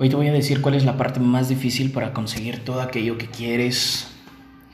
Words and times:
Hoy 0.00 0.08
te 0.08 0.14
voy 0.14 0.28
a 0.28 0.32
decir 0.32 0.62
cuál 0.62 0.76
es 0.76 0.84
la 0.84 0.96
parte 0.96 1.18
más 1.18 1.48
difícil 1.48 1.90
para 1.90 2.12
conseguir 2.12 2.64
todo 2.64 2.80
aquello 2.82 3.18
que 3.18 3.26
quieres, 3.26 4.06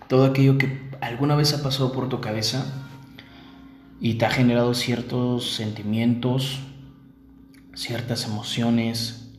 todo 0.06 0.26
aquello 0.26 0.58
que 0.58 0.90
alguna 1.00 1.34
vez 1.34 1.54
ha 1.54 1.62
pasado 1.62 1.92
por 1.92 2.10
tu 2.10 2.20
cabeza 2.20 2.90
y 4.00 4.16
te 4.16 4.26
ha 4.26 4.30
generado 4.30 4.74
ciertos 4.74 5.54
sentimientos, 5.54 6.60
ciertas 7.72 8.26
emociones, 8.26 9.32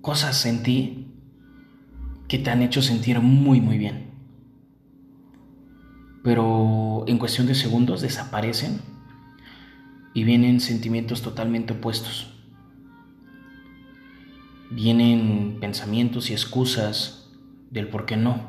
cosas 0.00 0.46
en 0.46 0.62
ti 0.62 1.08
que 2.26 2.38
te 2.38 2.48
han 2.48 2.62
hecho 2.62 2.80
sentir 2.80 3.20
muy 3.20 3.60
muy 3.60 3.76
bien. 3.76 4.12
Pero 6.24 7.04
en 7.06 7.18
cuestión 7.18 7.46
de 7.46 7.54
segundos 7.54 8.00
desaparecen 8.00 8.95
y 10.16 10.24
vienen 10.24 10.60
sentimientos 10.60 11.20
totalmente 11.20 11.74
opuestos. 11.74 12.32
Vienen 14.70 15.58
pensamientos 15.60 16.30
y 16.30 16.32
excusas 16.32 17.30
del 17.70 17.88
por 17.88 18.06
qué 18.06 18.16
no, 18.16 18.48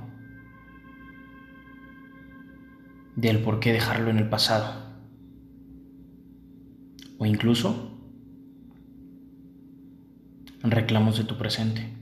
del 3.18 3.40
por 3.40 3.60
qué 3.60 3.74
dejarlo 3.74 4.10
en 4.10 4.18
el 4.18 4.30
pasado, 4.30 4.96
o 7.18 7.26
incluso 7.26 8.00
reclamos 10.62 11.18
de 11.18 11.26
tu 11.26 11.38
presente, 11.38 11.94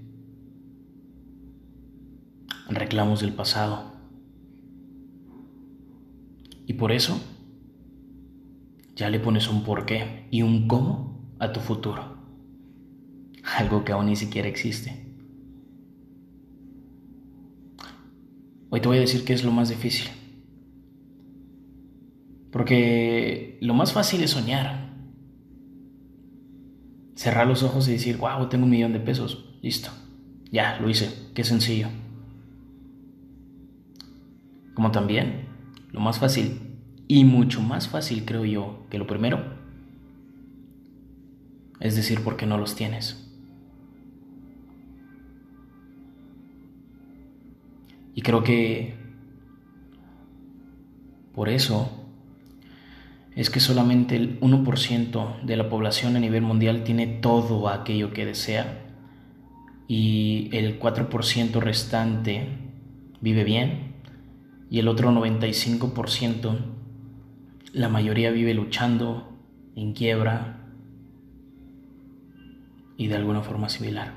reclamos 2.70 3.20
del 3.20 3.34
pasado. 3.34 3.96
Y 6.68 6.74
por 6.74 6.92
eso 6.92 7.20
ya 8.96 9.10
le 9.10 9.20
pones 9.20 9.50
un 9.50 9.64
porqué 9.64 10.28
y 10.32 10.42
un 10.42 10.68
cómo 10.68 11.36
a 11.40 11.52
tu 11.52 11.60
futuro. 11.60 12.16
Algo 13.58 13.84
que 13.84 13.92
aún 13.92 14.08
ni 14.08 14.16
siquiera 14.16 14.48
existe. 14.48 15.06
Hoy 18.70 18.82
te 18.82 18.88
voy 18.88 18.98
a 18.98 19.02
decir 19.02 19.24
que 19.26 19.34
es 19.34 19.44
lo 19.44 19.52
más 19.52 19.70
difícil. 19.70 20.10
Porque 22.52 23.58
lo 23.62 23.74
más 23.74 23.92
fácil 23.92 24.24
es 24.24 24.32
soñar. 24.32 24.94
Cerrar 27.16 27.48
los 27.48 27.64
ojos 27.64 27.88
y 27.88 27.94
decir, 27.94 28.18
wow, 28.18 28.48
tengo 28.48 28.64
un 28.64 28.72
millón 28.72 28.94
de 28.94 29.00
pesos. 29.00 29.58
Listo. 29.62 29.90
Ya, 30.52 30.80
lo 30.80 30.90
hice. 30.90 31.32
Qué 31.34 31.44
sencillo. 31.44 31.90
Como 34.74 34.92
también, 34.92 35.48
lo 35.92 36.00
más 36.00 36.20
fácil 36.20 36.65
y 37.08 37.24
mucho 37.24 37.62
más 37.62 37.88
fácil, 37.88 38.26
creo 38.26 38.46
yo, 38.46 38.86
que 38.90 38.98
lo 38.98 39.08
primero. 39.08 39.44
Es 41.80 41.96
decir, 41.96 42.22
porque 42.24 42.46
no 42.46 42.58
los 42.58 42.76
tienes. 42.76 43.22
Y 48.16 48.22
creo 48.22 48.44
que 48.44 48.96
por 51.34 51.50
eso 51.50 51.92
es 53.36 53.50
que 53.50 53.60
solamente 53.60 54.16
el 54.16 54.40
1% 54.40 55.42
de 55.42 55.58
la 55.58 55.70
población 55.70 56.16
a 56.16 56.20
nivel 56.20 56.42
mundial 56.42 56.86
tiene 56.86 57.08
todo 57.08 57.68
aquello 57.68 58.14
que 58.14 58.26
desea 58.26 58.86
y 59.90 60.50
el 60.54 60.80
4% 60.80 61.60
restante 61.60 62.48
vive 63.20 63.44
bien 63.44 63.96
y 64.72 64.80
el 64.80 64.88
otro 64.88 65.12
95% 65.12 66.75
la 67.76 67.90
mayoría 67.90 68.32
vive 68.32 68.54
luchando, 68.54 69.38
en 69.76 69.92
quiebra 69.92 70.62
y 72.96 73.08
de 73.08 73.16
alguna 73.18 73.42
forma 73.42 73.68
similar. 73.68 74.14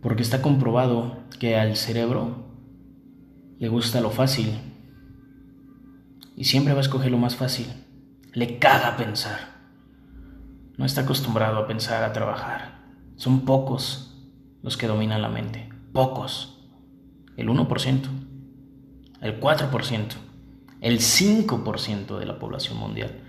Porque 0.00 0.22
está 0.22 0.42
comprobado 0.42 1.24
que 1.40 1.56
al 1.56 1.74
cerebro 1.74 2.46
le 3.58 3.68
gusta 3.68 4.00
lo 4.00 4.10
fácil 4.10 4.52
y 6.36 6.44
siempre 6.44 6.72
va 6.72 6.78
a 6.78 6.82
escoger 6.82 7.10
lo 7.10 7.18
más 7.18 7.34
fácil. 7.34 7.66
Le 8.32 8.60
caga 8.60 8.96
pensar. 8.96 9.40
No 10.76 10.84
está 10.84 11.00
acostumbrado 11.00 11.58
a 11.58 11.66
pensar, 11.66 12.04
a 12.04 12.12
trabajar. 12.12 12.78
Son 13.16 13.40
pocos 13.40 14.24
los 14.62 14.76
que 14.76 14.86
dominan 14.86 15.20
la 15.20 15.30
mente. 15.30 15.68
Pocos. 15.92 16.64
El 17.36 17.48
1% 17.48 18.27
el 19.20 19.40
4%, 19.40 20.12
el 20.80 20.98
5% 20.98 22.18
de 22.18 22.26
la 22.26 22.38
población 22.38 22.78
mundial 22.78 23.20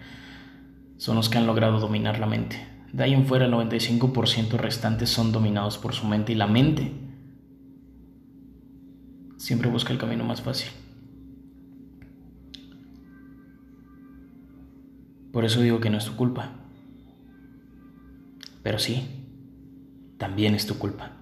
son 0.97 1.15
los 1.15 1.29
que 1.29 1.37
han 1.37 1.47
logrado 1.47 1.79
dominar 1.79 2.19
la 2.19 2.27
mente. 2.27 2.67
De 2.91 3.03
ahí 3.03 3.13
en 3.13 3.25
fuera 3.25 3.45
el 3.45 3.53
95% 3.53 4.57
restantes 4.57 5.09
son 5.09 5.31
dominados 5.31 5.77
por 5.77 5.93
su 5.93 6.05
mente 6.05 6.33
y 6.33 6.35
la 6.35 6.47
mente 6.47 6.91
siempre 9.37 9.69
busca 9.69 9.93
el 9.93 9.99
camino 9.99 10.23
más 10.23 10.41
fácil. 10.41 10.69
Por 15.31 15.45
eso 15.45 15.61
digo 15.61 15.79
que 15.79 15.89
no 15.89 15.97
es 15.97 16.05
tu 16.05 16.15
culpa. 16.15 16.51
Pero 18.63 18.79
sí, 18.79 19.07
también 20.17 20.55
es 20.55 20.65
tu 20.67 20.77
culpa. 20.77 21.18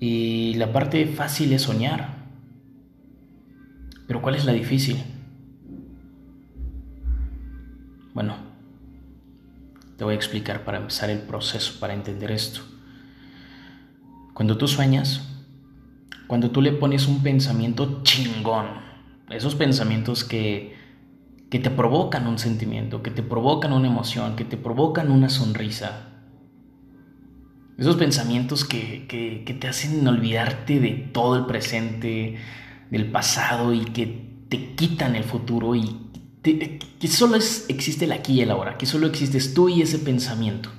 Y 0.00 0.54
la 0.54 0.72
parte 0.72 1.06
fácil 1.06 1.52
es 1.52 1.62
soñar. 1.62 2.18
Pero 4.06 4.22
¿cuál 4.22 4.36
es 4.36 4.44
la 4.44 4.52
difícil? 4.52 5.02
Bueno, 8.14 8.34
te 9.96 10.04
voy 10.04 10.14
a 10.14 10.16
explicar 10.16 10.64
para 10.64 10.78
empezar 10.78 11.10
el 11.10 11.20
proceso, 11.20 11.78
para 11.80 11.94
entender 11.94 12.30
esto. 12.30 12.60
Cuando 14.32 14.56
tú 14.56 14.68
sueñas, 14.68 15.28
cuando 16.26 16.50
tú 16.50 16.62
le 16.62 16.72
pones 16.72 17.08
un 17.08 17.22
pensamiento 17.22 18.02
chingón, 18.04 18.66
esos 19.30 19.54
pensamientos 19.54 20.24
que, 20.24 20.76
que 21.50 21.58
te 21.58 21.70
provocan 21.70 22.26
un 22.26 22.38
sentimiento, 22.38 23.02
que 23.02 23.10
te 23.10 23.22
provocan 23.22 23.72
una 23.72 23.88
emoción, 23.88 24.36
que 24.36 24.44
te 24.44 24.56
provocan 24.56 25.10
una 25.10 25.28
sonrisa, 25.28 26.17
esos 27.78 27.94
pensamientos 27.94 28.64
que, 28.64 29.06
te 29.60 29.68
hacen 29.68 30.06
olvidarte 30.06 30.80
de 30.80 30.90
todo 31.12 31.36
el 31.36 31.46
presente, 31.46 32.36
del 32.90 33.10
pasado 33.10 33.72
y 33.72 33.84
que 33.84 34.26
te 34.48 34.74
quitan 34.74 35.14
el 35.14 35.22
futuro 35.22 35.76
y 35.76 35.96
que 36.42 37.08
solo 37.08 37.36
existe 37.36 38.06
el 38.06 38.12
aquí 38.12 38.34
y 38.34 38.40
el 38.40 38.50
ahora, 38.50 38.76
que 38.76 38.86
solo 38.86 39.06
existes 39.06 39.54
tú 39.54 39.68
y 39.68 39.82
ese 39.82 40.00
pensamiento. 40.00 40.70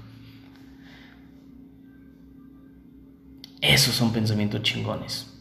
Esos 3.61 3.95
son 3.95 4.11
pensamientos 4.11 4.61
chingones. 4.63 5.33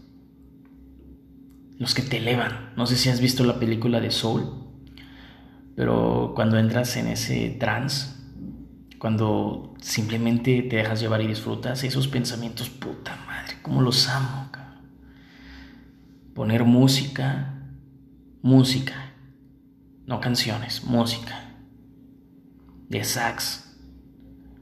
Los 1.78 1.94
que 1.94 2.02
te 2.02 2.18
elevan. 2.18 2.72
No 2.76 2.86
sé 2.86 2.96
si 2.96 3.08
has 3.08 3.20
visto 3.20 3.44
la 3.44 3.58
película 3.58 4.00
de 4.00 4.10
Soul, 4.10 4.44
pero 5.74 6.32
cuando 6.34 6.58
entras 6.58 6.96
en 6.96 7.06
ese 7.08 7.50
trance, 7.50 8.17
cuando 8.98 9.74
simplemente 9.80 10.62
te 10.62 10.76
dejas 10.76 11.00
llevar 11.00 11.22
y 11.22 11.26
disfrutas 11.26 11.84
esos 11.84 12.08
pensamientos, 12.08 12.68
puta 12.68 13.16
madre, 13.26 13.56
cómo 13.62 13.80
los 13.80 14.08
amo. 14.08 14.48
Poner 16.38 16.62
música, 16.62 17.52
música, 18.42 19.12
no 20.06 20.20
canciones, 20.20 20.84
música. 20.84 21.34
De 22.88 23.02
sax, 23.02 23.76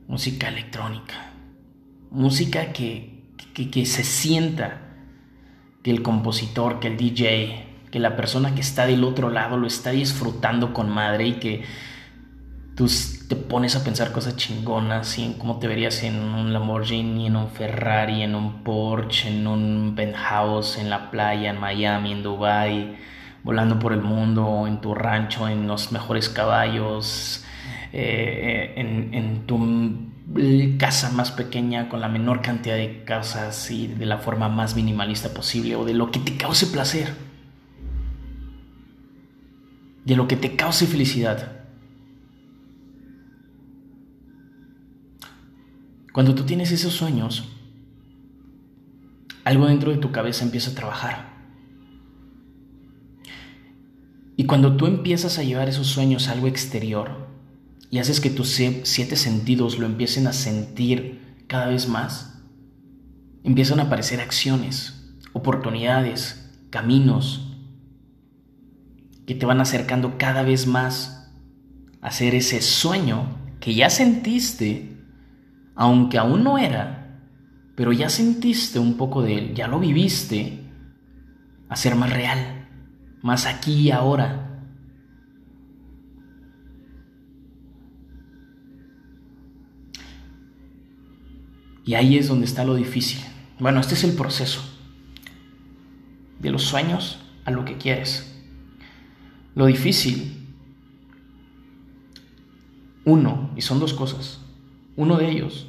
música 0.08 0.48
electrónica, 0.48 1.32
música 2.10 2.72
que, 2.72 3.30
que, 3.52 3.70
que 3.70 3.84
se 3.84 4.04
sienta 4.04 4.80
que 5.82 5.90
el 5.90 6.02
compositor, 6.02 6.80
que 6.80 6.88
el 6.88 6.96
DJ, 6.96 7.66
que 7.90 7.98
la 8.00 8.16
persona 8.16 8.54
que 8.54 8.62
está 8.62 8.86
del 8.86 9.04
otro 9.04 9.28
lado 9.28 9.58
lo 9.58 9.66
está 9.66 9.90
disfrutando 9.90 10.72
con 10.72 10.88
madre 10.88 11.26
y 11.28 11.32
que 11.34 11.64
tú 12.76 12.86
te 13.26 13.36
pones 13.36 13.74
a 13.74 13.82
pensar 13.82 14.12
cosas 14.12 14.36
chingonas 14.36 15.18
en 15.18 15.32
cómo 15.32 15.58
te 15.58 15.66
verías 15.66 16.02
en 16.02 16.16
un 16.16 16.52
Lamborghini, 16.52 17.26
en 17.26 17.36
un 17.36 17.48
Ferrari, 17.48 18.22
en 18.22 18.34
un 18.34 18.62
Porsche, 18.62 19.28
en 19.28 19.46
un 19.46 19.94
penthouse, 19.96 20.78
en 20.78 20.90
la 20.90 21.10
playa, 21.10 21.50
en 21.50 21.58
Miami, 21.58 22.12
en 22.12 22.22
Dubai, 22.22 22.96
volando 23.42 23.78
por 23.78 23.94
el 23.94 24.02
mundo, 24.02 24.66
en 24.68 24.82
tu 24.82 24.94
rancho, 24.94 25.48
en 25.48 25.66
los 25.66 25.90
mejores 25.90 26.28
caballos, 26.28 27.44
eh, 27.94 28.74
en, 28.76 29.14
en 29.14 29.46
tu 29.46 30.76
casa 30.76 31.10
más 31.12 31.32
pequeña 31.32 31.88
con 31.88 32.02
la 32.02 32.08
menor 32.08 32.42
cantidad 32.42 32.76
de 32.76 33.04
casas 33.04 33.70
y 33.70 33.86
de 33.86 34.04
la 34.04 34.18
forma 34.18 34.50
más 34.50 34.76
minimalista 34.76 35.30
posible 35.30 35.76
o 35.76 35.84
de 35.86 35.94
lo 35.94 36.10
que 36.10 36.18
te 36.18 36.36
cause 36.36 36.66
placer, 36.66 37.08
de 40.04 40.14
lo 40.14 40.28
que 40.28 40.36
te 40.36 40.56
cause 40.56 40.86
felicidad. 40.86 41.65
Cuando 46.16 46.34
tú 46.34 46.44
tienes 46.44 46.72
esos 46.72 46.94
sueños, 46.94 47.44
algo 49.44 49.66
dentro 49.66 49.90
de 49.92 49.98
tu 49.98 50.12
cabeza 50.12 50.44
empieza 50.44 50.70
a 50.70 50.74
trabajar. 50.74 51.34
Y 54.34 54.44
cuando 54.46 54.78
tú 54.78 54.86
empiezas 54.86 55.38
a 55.38 55.42
llevar 55.42 55.68
esos 55.68 55.88
sueños 55.88 56.28
a 56.28 56.32
algo 56.32 56.46
exterior 56.46 57.28
y 57.90 57.98
haces 57.98 58.20
que 58.20 58.30
tus 58.30 58.48
siete 58.48 59.14
sentidos 59.14 59.78
lo 59.78 59.84
empiecen 59.84 60.26
a 60.26 60.32
sentir 60.32 61.20
cada 61.48 61.66
vez 61.66 61.86
más, 61.86 62.38
empiezan 63.44 63.78
a 63.78 63.82
aparecer 63.82 64.22
acciones, 64.22 65.14
oportunidades, 65.34 66.50
caminos 66.70 67.58
que 69.26 69.34
te 69.34 69.44
van 69.44 69.60
acercando 69.60 70.16
cada 70.16 70.44
vez 70.44 70.66
más 70.66 71.30
a 72.00 72.06
hacer 72.06 72.34
ese 72.34 72.62
sueño 72.62 73.36
que 73.60 73.74
ya 73.74 73.90
sentiste, 73.90 74.95
aunque 75.76 76.18
aún 76.18 76.42
no 76.42 76.58
era, 76.58 77.20
pero 77.76 77.92
ya 77.92 78.08
sentiste 78.08 78.78
un 78.78 78.96
poco 78.96 79.22
de 79.22 79.38
él, 79.38 79.54
ya 79.54 79.68
lo 79.68 79.78
viviste, 79.78 80.64
a 81.68 81.76
ser 81.76 81.94
más 81.94 82.10
real, 82.10 82.66
más 83.22 83.44
aquí 83.44 83.74
y 83.74 83.90
ahora. 83.90 84.42
Y 91.84 91.94
ahí 91.94 92.16
es 92.16 92.26
donde 92.26 92.46
está 92.46 92.64
lo 92.64 92.74
difícil. 92.74 93.20
Bueno, 93.60 93.78
este 93.78 93.94
es 93.94 94.02
el 94.02 94.14
proceso. 94.14 94.60
De 96.40 96.50
los 96.50 96.64
sueños 96.64 97.20
a 97.44 97.50
lo 97.50 97.64
que 97.64 97.76
quieres. 97.76 98.34
Lo 99.54 99.66
difícil, 99.66 100.54
uno, 103.04 103.50
y 103.56 103.62
son 103.62 103.78
dos 103.78 103.94
cosas. 103.94 104.45
Uno 104.96 105.18
de 105.18 105.30
ellos 105.30 105.68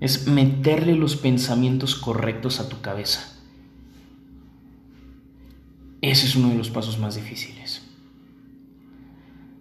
es 0.00 0.26
meterle 0.26 0.96
los 0.96 1.16
pensamientos 1.16 1.94
correctos 1.94 2.58
a 2.58 2.68
tu 2.68 2.80
cabeza. 2.80 3.36
Ese 6.00 6.26
es 6.26 6.34
uno 6.34 6.48
de 6.48 6.56
los 6.56 6.70
pasos 6.70 6.98
más 6.98 7.14
difíciles. 7.14 7.82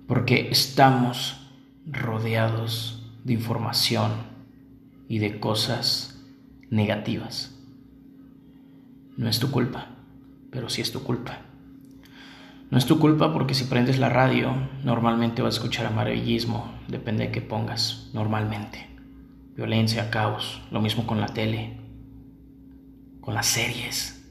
Porque 0.07 0.49
estamos 0.49 1.47
rodeados 1.85 3.11
de 3.23 3.33
información 3.33 4.11
y 5.07 5.19
de 5.19 5.39
cosas 5.39 6.19
negativas. 6.69 7.55
No 9.17 9.27
es 9.27 9.39
tu 9.39 9.51
culpa, 9.51 9.89
pero 10.49 10.69
sí 10.69 10.81
es 10.81 10.91
tu 10.91 11.03
culpa. 11.03 11.48
No 12.69 12.77
es 12.77 12.85
tu 12.85 12.99
culpa 12.99 13.33
porque 13.33 13.55
si 13.55 13.63
prendes 13.63 13.97
la 13.97 14.09
radio, 14.09 14.53
normalmente 14.83 15.41
vas 15.41 15.55
a 15.55 15.57
escuchar 15.57 15.87
amarillismo, 15.87 16.71
depende 16.87 17.25
de 17.25 17.31
qué 17.31 17.41
pongas, 17.41 18.11
normalmente. 18.13 18.87
Violencia, 19.55 20.11
caos, 20.11 20.61
lo 20.69 20.79
mismo 20.79 21.07
con 21.07 21.19
la 21.19 21.27
tele, 21.27 21.79
con 23.21 23.33
las 23.33 23.47
series, 23.47 24.23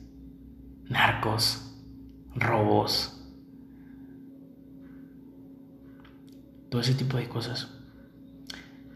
narcos, 0.89 1.77
robos, 2.37 3.19
todo 6.71 6.81
ese 6.81 6.95
tipo 6.95 7.17
de 7.17 7.29
cosas. 7.29 7.75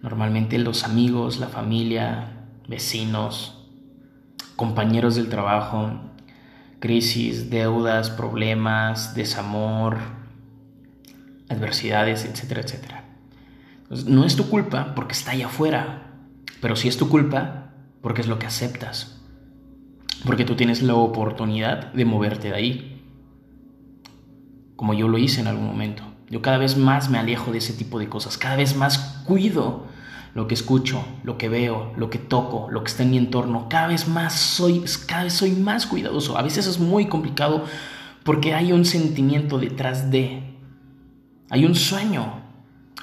Normalmente 0.03 0.59
los 0.59 0.85
amigos, 0.85 1.41
la 1.41 1.49
familia, 1.49 2.49
vecinos, 2.69 3.69
compañeros 4.55 5.17
del 5.17 5.29
trabajo, 5.29 6.12
crisis, 6.83 7.49
deudas, 7.49 8.11
problemas, 8.11 9.15
desamor, 9.15 9.99
adversidades, 11.49 12.25
etcétera, 12.25 12.63
etcétera. 12.63 13.05
no 14.07 14.25
es 14.25 14.35
tu 14.35 14.51
culpa 14.51 14.93
porque 14.97 15.13
está 15.13 15.31
allá 15.31 15.47
afuera, 15.47 16.11
pero 16.61 16.75
sí 16.75 16.89
es 16.89 16.97
tu 16.97 17.09
culpa 17.09 17.71
porque 18.01 18.21
es 18.21 18.27
lo 18.27 18.41
que 18.41 18.47
aceptas, 18.47 19.21
porque 20.27 20.45
tú 20.45 20.57
tienes 20.57 20.83
la 20.83 20.97
oportunidad 20.97 21.93
de 21.93 22.05
moverte 22.05 22.49
de 22.49 22.57
ahí 22.57 22.89
como 24.75 24.93
yo 24.93 25.07
lo 25.07 25.19
hice 25.19 25.41
en 25.41 25.47
algún 25.47 25.67
momento. 25.67 26.03
Yo 26.31 26.43
cada 26.43 26.59
vez 26.59 26.77
más 26.77 27.09
me 27.09 27.19
alejo 27.19 27.53
de 27.53 27.59
ese 27.59 27.75
tipo 27.75 28.01
de 28.01 28.09
cosas, 28.09 28.39
cada 28.39 28.57
vez 28.57 28.75
más 28.75 29.23
cuido 29.25 29.87
lo 30.35 30.47
que 30.47 30.55
escucho, 30.55 31.05
lo 31.25 31.37
que 31.37 31.49
veo, 31.49 31.93
lo 31.97 32.09
que 32.09 32.19
toco, 32.19 32.69
lo 32.71 32.83
que 32.83 32.91
está 32.91 33.03
en 33.03 33.11
mi 33.11 33.19
entorno. 33.19 33.69
Cada 33.69 33.89
vez 33.89 34.09
más 34.09 34.35
soy, 34.35 34.83
cada 35.07 35.25
vez 35.25 35.35
soy 35.35 35.53
más 35.53 35.87
cuidadoso. 35.87 36.39
A 36.39 36.43
veces 36.43 36.67
es 36.67 36.79
muy 36.79 37.07
complicado 37.07 37.65
porque 38.25 38.55
hay 38.55 38.73
un 38.73 38.85
sentimiento 38.85 39.59
detrás 39.59 40.11
de, 40.11 40.57
hay 41.51 41.65
un 41.67 41.75
sueño, 41.75 42.41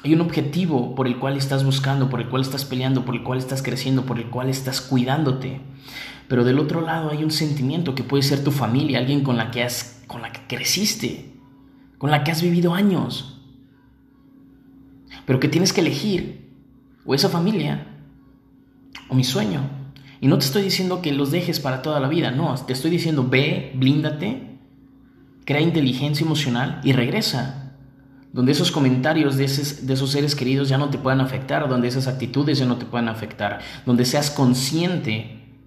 hay 0.04 0.14
un 0.14 0.22
objetivo 0.22 0.96
por 0.96 1.08
el 1.08 1.20
cual 1.20 1.38
estás 1.38 1.64
buscando, 1.64 2.10
por 2.10 2.22
el 2.22 2.30
cual 2.30 2.42
estás 2.42 2.66
peleando, 2.66 3.06
por 3.06 3.16
el 3.16 3.24
cual 3.24 3.38
estás 3.38 3.62
creciendo, 3.62 4.06
por 4.06 4.18
el 4.18 4.30
cual 4.30 4.50
estás 4.50 4.82
cuidándote. 4.82 5.62
Pero 6.28 6.44
del 6.44 6.58
otro 6.58 6.82
lado 6.82 7.12
hay 7.12 7.24
un 7.24 7.32
sentimiento 7.32 7.96
que 7.96 8.04
puede 8.04 8.24
ser 8.24 8.44
tu 8.44 8.52
familia, 8.52 9.00
alguien 9.00 9.24
con 9.24 9.38
la 9.38 9.52
que 9.52 9.64
has, 9.64 10.04
con 10.08 10.22
la 10.22 10.32
que 10.32 10.42
creciste, 10.48 11.36
con 11.98 12.12
la 12.12 12.24
que 12.24 12.32
has 12.32 12.42
vivido 12.42 12.74
años, 12.74 13.42
pero 15.26 15.40
que 15.40 15.50
tienes 15.50 15.74
que 15.74 15.82
elegir 15.82 16.39
o 17.10 17.16
esa 17.16 17.28
familia 17.28 17.88
o 19.08 19.16
mi 19.16 19.24
sueño. 19.24 19.62
Y 20.22 20.28
no 20.28 20.38
te 20.38 20.46
estoy 20.46 20.62
diciendo 20.62 21.02
que 21.02 21.12
los 21.12 21.32
dejes 21.32 21.60
para 21.60 21.82
toda 21.82 22.00
la 22.00 22.08
vida, 22.08 22.30
no, 22.30 22.54
te 22.54 22.74
estoy 22.74 22.92
diciendo 22.92 23.26
ve, 23.28 23.72
blíndate, 23.74 24.60
crea 25.44 25.60
inteligencia 25.60 26.24
emocional 26.24 26.82
y 26.84 26.94
regresa. 26.94 27.74
Donde 28.32 28.52
esos 28.52 28.70
comentarios 28.70 29.38
de 29.38 29.46
esos, 29.46 29.88
de 29.88 29.94
esos 29.96 30.12
seres 30.12 30.36
queridos 30.36 30.70
ya 30.70 30.78
no 30.78 30.92
te 30.92 31.00
puedan 31.00 31.20
afectar, 31.20 31.68
donde 31.68 31.88
esas 31.88 32.06
actitudes 32.06 32.60
ya 32.60 32.68
no 32.68 32.78
te 32.78 32.86
puedan 32.86 33.10
afectar, 33.10 33.62
donde 33.88 34.06
seas 34.06 34.30
consciente 34.30 35.58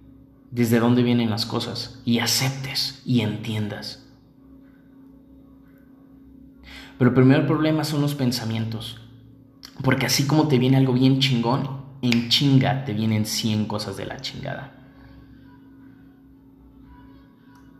desde 0.49 0.79
dónde 0.79 1.03
vienen 1.03 1.29
las 1.29 1.45
cosas 1.45 1.99
y 2.05 2.19
aceptes 2.19 3.01
y 3.05 3.19
entiendas. 3.19 4.07
Pero 6.97 7.09
el 7.09 7.15
primer 7.15 7.45
problema 7.45 7.83
son 7.83 7.99
los 7.99 8.15
pensamientos. 8.15 9.02
Porque 9.81 10.05
así 10.05 10.27
como 10.27 10.47
te 10.47 10.59
viene 10.59 10.77
algo 10.77 10.93
bien 10.93 11.19
chingón, 11.19 11.83
en 12.01 12.29
chinga 12.29 12.85
te 12.85 12.93
vienen 12.93 13.25
100 13.25 13.65
cosas 13.65 13.97
de 13.97 14.05
la 14.05 14.19
chingada. 14.19 14.71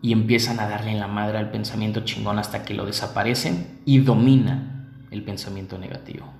Y 0.01 0.11
empiezan 0.11 0.59
a 0.59 0.67
darle 0.67 0.91
en 0.91 0.99
la 0.99 1.07
madre 1.07 1.37
al 1.37 1.51
pensamiento 1.51 2.01
chingón 2.01 2.39
hasta 2.39 2.65
que 2.65 2.73
lo 2.73 2.85
desaparecen 2.85 3.79
y 3.85 3.99
domina 3.99 4.89
el 5.11 5.23
pensamiento 5.23 5.77
negativo. 5.77 6.33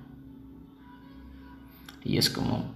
Y 2.02 2.18
es 2.18 2.28
como, 2.28 2.74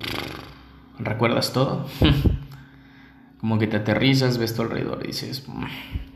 ¿recuerdas 0.98 1.52
todo? 1.52 1.86
como 3.40 3.58
que 3.58 3.66
te 3.66 3.76
aterrizas, 3.76 4.38
ves 4.38 4.54
tu 4.54 4.62
alrededor 4.62 5.00
y 5.04 5.08
dices, 5.08 5.46
mm, 5.46 5.64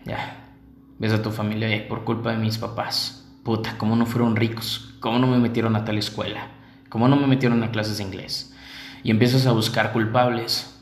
ya, 0.06 0.54
ves 0.98 1.12
a 1.12 1.22
tu 1.22 1.30
familia 1.30 1.74
y 1.74 1.86
por 1.86 2.04
culpa 2.04 2.30
de 2.30 2.38
mis 2.38 2.56
papás 2.56 3.21
puta, 3.42 3.76
¿cómo 3.78 3.96
no 3.96 4.06
fueron 4.06 4.36
ricos? 4.36 4.94
¿Cómo 5.00 5.18
no 5.18 5.26
me 5.26 5.38
metieron 5.38 5.76
a 5.76 5.84
tal 5.84 5.98
escuela? 5.98 6.48
¿Cómo 6.88 7.08
no 7.08 7.16
me 7.16 7.26
metieron 7.26 7.62
a 7.62 7.70
clases 7.70 7.98
de 7.98 8.04
inglés? 8.04 8.54
Y 9.02 9.10
empiezas 9.10 9.46
a 9.46 9.52
buscar 9.52 9.92
culpables 9.92 10.72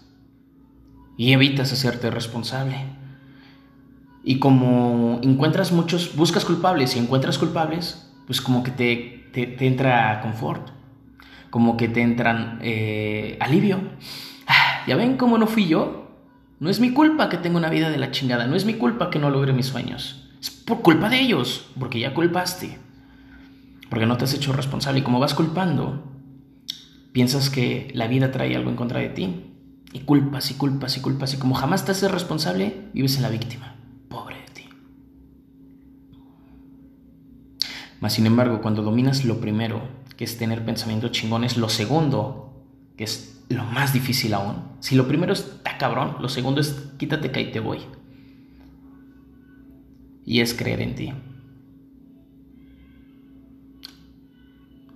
y 1.16 1.32
evitas 1.32 1.72
hacerte 1.72 2.10
responsable. 2.10 2.76
Y 4.22 4.38
como 4.38 5.20
encuentras 5.22 5.72
muchos, 5.72 6.14
buscas 6.16 6.44
culpables 6.44 6.96
y 6.96 6.98
encuentras 6.98 7.38
culpables, 7.38 8.10
pues 8.26 8.40
como 8.40 8.62
que 8.62 8.70
te, 8.70 9.30
te, 9.32 9.66
entra 9.66 10.20
confort, 10.20 10.70
como 11.48 11.76
que 11.76 11.88
te 11.88 12.02
entran 12.02 12.58
eh, 12.62 13.38
alivio. 13.40 13.80
Ah, 14.46 14.82
¿Ya 14.86 14.96
ven 14.96 15.16
cómo 15.16 15.38
no 15.38 15.46
fui 15.46 15.66
yo? 15.66 16.10
No 16.58 16.68
es 16.68 16.80
mi 16.80 16.92
culpa 16.92 17.30
que 17.30 17.38
tengo 17.38 17.56
una 17.56 17.70
vida 17.70 17.88
de 17.88 17.96
la 17.96 18.10
chingada, 18.10 18.46
no 18.46 18.56
es 18.56 18.66
mi 18.66 18.74
culpa 18.74 19.08
que 19.08 19.18
no 19.18 19.30
logre 19.30 19.54
mis 19.54 19.66
sueños. 19.66 20.19
Es 20.40 20.50
por 20.50 20.80
culpa 20.80 21.10
de 21.10 21.20
ellos, 21.20 21.66
porque 21.78 22.00
ya 22.00 22.14
culpaste. 22.14 22.78
Porque 23.90 24.06
no 24.06 24.16
te 24.16 24.24
has 24.24 24.34
hecho 24.34 24.52
responsable. 24.52 25.00
Y 25.00 25.02
como 25.02 25.20
vas 25.20 25.34
culpando, 25.34 26.04
piensas 27.12 27.50
que 27.50 27.90
la 27.94 28.06
vida 28.06 28.30
trae 28.30 28.56
algo 28.56 28.70
en 28.70 28.76
contra 28.76 29.00
de 29.00 29.10
ti. 29.10 29.54
Y 29.92 30.00
culpas 30.00 30.50
y 30.50 30.54
culpas 30.54 30.96
y 30.96 31.00
culpas. 31.00 31.34
Y 31.34 31.36
como 31.36 31.54
jamás 31.54 31.84
te 31.84 31.92
haces 31.92 32.10
responsable, 32.10 32.88
vives 32.94 33.16
en 33.16 33.22
la 33.22 33.28
víctima. 33.28 33.76
Pobre 34.08 34.36
de 34.36 34.48
ti. 34.52 34.68
Mas 38.00 38.14
sin 38.14 38.26
embargo, 38.26 38.62
cuando 38.62 38.82
dominas 38.82 39.24
lo 39.26 39.40
primero, 39.40 39.82
que 40.16 40.24
es 40.24 40.38
tener 40.38 40.64
pensamientos 40.64 41.10
chingones, 41.10 41.58
lo 41.58 41.68
segundo, 41.68 42.64
que 42.96 43.04
es 43.04 43.42
lo 43.50 43.64
más 43.64 43.92
difícil 43.92 44.32
aún. 44.32 44.62
Si 44.80 44.94
lo 44.94 45.06
primero 45.06 45.34
está 45.34 45.76
cabrón, 45.76 46.16
lo 46.20 46.30
segundo 46.30 46.62
es 46.62 46.70
quítate 46.98 47.30
que 47.30 47.40
ahí 47.40 47.52
te 47.52 47.60
voy 47.60 47.80
y 50.30 50.40
es 50.40 50.54
creer 50.54 50.80
en 50.80 50.94
ti. 50.94 51.12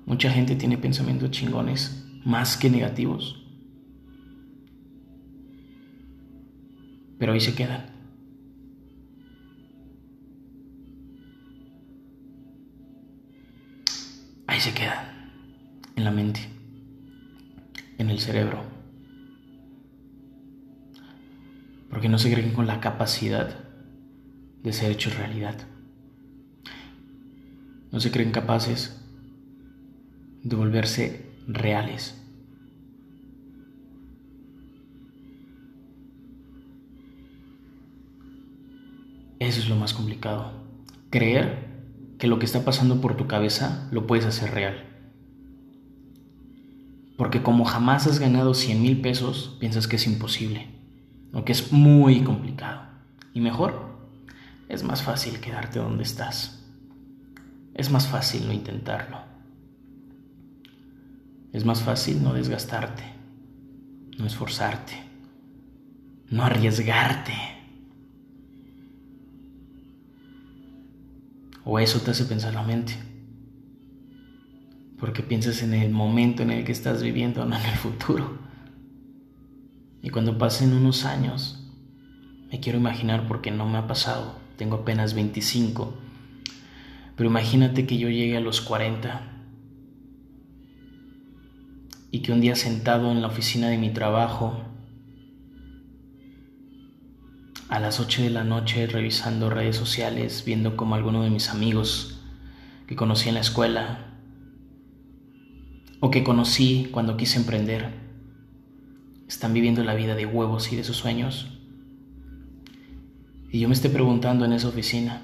Mucha 0.06 0.30
gente 0.30 0.54
tiene 0.54 0.78
pensamientos 0.78 1.32
chingones 1.32 2.06
más 2.24 2.56
que 2.56 2.70
negativos. 2.70 3.44
Pero 7.18 7.32
ahí 7.32 7.40
se 7.40 7.56
quedan. 7.56 7.84
Ahí 14.46 14.60
se 14.60 14.72
quedan. 14.72 15.32
En 15.96 16.04
la 16.04 16.12
mente. 16.12 16.48
En 17.98 18.08
el 18.08 18.20
cerebro. 18.20 18.62
Porque 21.90 22.08
no 22.08 22.20
se 22.20 22.32
creen 22.32 22.52
con 22.52 22.68
la 22.68 22.78
capacidad 22.78 23.63
de 24.64 24.72
ser 24.72 24.90
hecho 24.90 25.10
realidad. 25.10 25.68
no 27.92 28.00
se 28.00 28.10
creen 28.10 28.32
capaces 28.32 29.00
de 30.42 30.56
volverse 30.56 31.30
reales. 31.46 32.20
Eso 39.38 39.60
es 39.60 39.68
lo 39.68 39.76
más 39.76 39.94
complicado. 39.94 40.52
Creer 41.10 41.68
que 42.18 42.26
lo 42.26 42.40
que 42.40 42.46
está 42.46 42.64
pasando 42.64 43.00
por 43.00 43.16
tu 43.16 43.28
cabeza 43.28 43.86
lo 43.92 44.08
puedes 44.08 44.24
hacer 44.24 44.50
real. 44.50 44.84
Porque 47.16 47.42
como 47.42 47.64
jamás 47.64 48.08
has 48.08 48.18
ganado 48.18 48.54
100 48.54 48.82
mil 48.82 49.00
pesos, 49.00 49.56
piensas 49.60 49.86
que 49.86 49.96
es 49.96 50.06
imposible, 50.08 50.66
o 51.32 51.44
que 51.44 51.52
es 51.52 51.70
muy 51.70 52.24
complicado. 52.24 52.82
Y 53.32 53.40
mejor, 53.40 53.93
es 54.68 54.82
más 54.82 55.02
fácil 55.02 55.40
quedarte 55.40 55.78
donde 55.78 56.02
estás. 56.02 56.64
Es 57.74 57.90
más 57.90 58.06
fácil 58.06 58.46
no 58.46 58.52
intentarlo. 58.52 59.18
Es 61.52 61.64
más 61.64 61.82
fácil 61.82 62.22
no 62.22 62.32
desgastarte, 62.32 63.04
no 64.18 64.26
esforzarte, 64.26 64.94
no 66.30 66.44
arriesgarte. 66.44 67.34
O 71.64 71.78
eso 71.78 72.00
te 72.00 72.10
hace 72.10 72.24
pensar 72.24 72.54
la 72.54 72.62
mente 72.62 72.94
porque 75.04 75.22
piensas 75.22 75.62
en 75.62 75.74
el 75.74 75.90
momento 75.90 76.42
en 76.42 76.50
el 76.50 76.64
que 76.64 76.72
estás 76.72 77.02
viviendo, 77.02 77.44
no 77.44 77.56
en 77.56 77.66
el 77.66 77.76
futuro. 77.76 78.38
Y 80.00 80.08
cuando 80.08 80.38
pasen 80.38 80.72
unos 80.72 81.04
años, 81.04 81.70
me 82.50 82.58
quiero 82.58 82.78
imaginar 82.78 83.26
porque 83.28 83.50
no 83.50 83.68
me 83.68 83.76
ha 83.76 83.86
pasado, 83.86 84.38
tengo 84.56 84.76
apenas 84.76 85.14
25, 85.14 85.94
pero 87.16 87.28
imagínate 87.28 87.86
que 87.86 87.98
yo 87.98 88.08
llegue 88.08 88.36
a 88.36 88.40
los 88.40 88.60
40 88.60 89.22
y 92.10 92.20
que 92.20 92.32
un 92.32 92.40
día 92.40 92.56
sentado 92.56 93.10
en 93.10 93.20
la 93.20 93.28
oficina 93.28 93.68
de 93.68 93.78
mi 93.78 93.90
trabajo, 93.90 94.60
a 97.68 97.80
las 97.80 97.98
8 97.98 98.22
de 98.22 98.30
la 98.30 98.44
noche 98.44 98.86
revisando 98.86 99.50
redes 99.50 99.76
sociales, 99.76 100.44
viendo 100.44 100.76
como 100.76 100.94
alguno 100.94 101.22
de 101.22 101.30
mis 101.30 101.48
amigos 101.48 102.20
que 102.86 102.94
conocí 102.94 103.28
en 103.28 103.34
la 103.34 103.40
escuela 103.40 104.12
o 106.00 106.10
que 106.10 106.22
conocí 106.22 106.88
cuando 106.92 107.16
quise 107.16 107.38
emprender 107.38 108.04
están 109.26 109.52
viviendo 109.54 109.82
la 109.82 109.94
vida 109.94 110.14
de 110.14 110.26
huevos 110.26 110.72
y 110.72 110.76
de 110.76 110.84
sus 110.84 110.96
sueños. 110.96 111.53
Y 113.54 113.60
yo 113.60 113.68
me 113.68 113.74
estoy 113.74 113.90
preguntando 113.90 114.44
en 114.44 114.52
esa 114.52 114.66
oficina, 114.66 115.22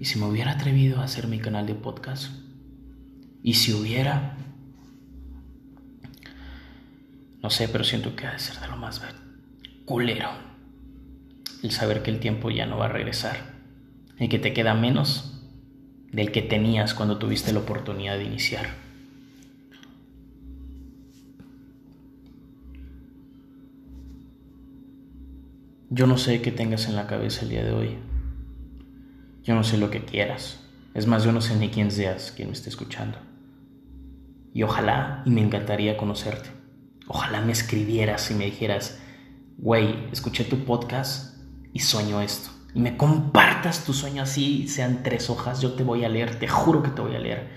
¿y 0.00 0.04
si 0.04 0.18
me 0.18 0.26
hubiera 0.26 0.50
atrevido 0.50 0.98
a 0.98 1.04
hacer 1.04 1.28
mi 1.28 1.38
canal 1.38 1.68
de 1.68 1.76
podcast? 1.76 2.32
¿Y 3.40 3.54
si 3.54 3.72
hubiera? 3.72 4.36
No 7.44 7.48
sé, 7.48 7.68
pero 7.68 7.84
siento 7.84 8.16
que 8.16 8.26
ha 8.26 8.32
de 8.32 8.40
ser 8.40 8.58
de 8.58 8.66
lo 8.66 8.76
más 8.76 9.00
culero. 9.84 10.30
El 11.62 11.70
saber 11.70 12.02
que 12.02 12.10
el 12.10 12.18
tiempo 12.18 12.50
ya 12.50 12.66
no 12.66 12.78
va 12.78 12.86
a 12.86 12.88
regresar 12.88 13.36
y 14.18 14.26
que 14.26 14.40
te 14.40 14.52
queda 14.52 14.74
menos 14.74 15.44
del 16.10 16.32
que 16.32 16.42
tenías 16.42 16.92
cuando 16.92 17.18
tuviste 17.18 17.52
la 17.52 17.60
oportunidad 17.60 18.18
de 18.18 18.24
iniciar. 18.24 18.89
Yo 25.90 26.06
no 26.06 26.16
sé 26.16 26.40
qué 26.40 26.52
tengas 26.52 26.86
en 26.88 26.96
la 26.96 27.06
cabeza 27.06 27.42
el 27.42 27.50
día 27.50 27.64
de 27.64 27.72
hoy. 27.72 27.98
Yo 29.42 29.54
no 29.54 29.64
sé 29.64 29.76
lo 29.76 29.90
que 29.90 30.04
quieras. 30.04 30.64
Es 30.94 31.06
más, 31.06 31.24
yo 31.24 31.32
no 31.32 31.40
sé 31.40 31.56
ni 31.56 31.68
quién 31.68 31.90
seas 31.90 32.32
quien 32.32 32.48
me 32.48 32.54
esté 32.54 32.70
escuchando. 32.70 33.18
Y 34.54 34.62
ojalá 34.62 35.22
y 35.26 35.30
me 35.30 35.42
encantaría 35.42 35.96
conocerte. 35.96 36.48
Ojalá 37.06 37.40
me 37.40 37.52
escribieras 37.52 38.30
y 38.30 38.34
me 38.34 38.46
dijeras, 38.46 39.00
güey, 39.58 40.08
escuché 40.12 40.44
tu 40.44 40.64
podcast 40.64 41.36
y 41.72 41.80
sueño 41.80 42.20
esto 42.20 42.50
y 42.74 42.80
me 42.80 42.96
compartas 42.96 43.84
tu 43.84 43.92
sueño 43.92 44.22
así, 44.22 44.68
sean 44.68 45.02
tres 45.02 45.28
hojas, 45.28 45.60
yo 45.60 45.72
te 45.72 45.82
voy 45.82 46.04
a 46.04 46.08
leer, 46.08 46.38
te 46.38 46.46
juro 46.46 46.82
que 46.82 46.90
te 46.90 47.02
voy 47.02 47.16
a 47.16 47.18
leer. 47.18 47.48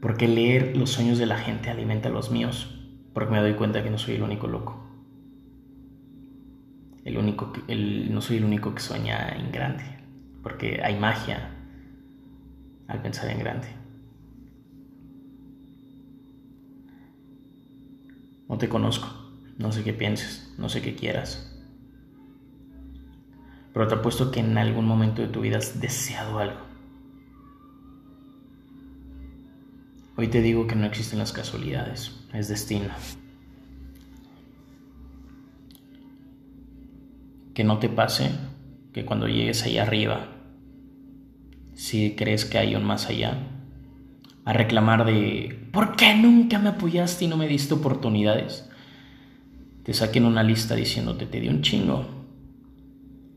Porque 0.00 0.26
leer 0.26 0.76
los 0.76 0.90
sueños 0.90 1.18
de 1.18 1.26
la 1.26 1.36
gente 1.36 1.68
alimenta 1.68 2.08
los 2.08 2.30
míos, 2.30 2.80
porque 3.12 3.32
me 3.32 3.40
doy 3.40 3.54
cuenta 3.54 3.82
que 3.82 3.90
no 3.90 3.98
soy 3.98 4.14
el 4.14 4.22
único 4.22 4.46
loco. 4.46 4.79
El 7.04 7.16
único 7.16 7.52
el, 7.66 8.12
no 8.12 8.20
soy 8.20 8.36
el 8.36 8.44
único 8.44 8.74
que 8.74 8.80
sueña 8.80 9.30
en 9.30 9.50
grande, 9.50 9.84
porque 10.42 10.80
hay 10.82 10.98
magia 10.98 11.50
al 12.88 13.00
pensar 13.00 13.30
en 13.30 13.38
grande. 13.38 13.68
No 18.48 18.58
te 18.58 18.68
conozco, 18.68 19.08
no 19.58 19.70
sé 19.72 19.84
qué 19.84 19.92
pienses, 19.92 20.54
no 20.58 20.68
sé 20.68 20.82
qué 20.82 20.94
quieras. 20.94 21.46
Pero 23.72 23.86
te 23.86 23.94
apuesto 23.94 24.30
que 24.32 24.40
en 24.40 24.58
algún 24.58 24.84
momento 24.84 25.22
de 25.22 25.28
tu 25.28 25.40
vida 25.40 25.58
has 25.58 25.80
deseado 25.80 26.38
algo. 26.38 26.70
Hoy 30.16 30.28
te 30.28 30.42
digo 30.42 30.66
que 30.66 30.74
no 30.74 30.84
existen 30.84 31.20
las 31.20 31.32
casualidades, 31.32 32.26
es 32.34 32.48
destino. 32.48 32.90
Que 37.60 37.64
no 37.64 37.76
te 37.76 37.90
pase 37.90 38.30
que 38.94 39.04
cuando 39.04 39.28
llegues 39.28 39.64
allá 39.64 39.82
arriba, 39.82 40.28
si 41.74 42.12
crees 42.16 42.46
que 42.46 42.56
hay 42.56 42.74
un 42.74 42.84
más 42.84 43.10
allá, 43.10 43.36
a 44.46 44.54
reclamar 44.54 45.04
de 45.04 45.68
¿por 45.70 45.94
qué 45.94 46.14
nunca 46.14 46.58
me 46.58 46.70
apoyaste 46.70 47.26
y 47.26 47.28
no 47.28 47.36
me 47.36 47.48
diste 47.48 47.74
oportunidades? 47.74 48.66
Te 49.82 49.92
saquen 49.92 50.24
una 50.24 50.42
lista 50.42 50.74
diciéndote 50.74 51.26
te 51.26 51.38
di 51.38 51.48
un 51.48 51.60
chingo, 51.60 52.06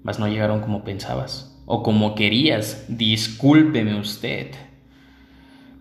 mas 0.04 0.20
no 0.20 0.30
llegaron 0.30 0.62
como 0.62 0.86
pensabas 0.86 1.62
o 1.66 1.84
como 1.84 2.16
querías. 2.16 2.86
Discúlpeme 2.88 4.00
usted. 4.00 4.52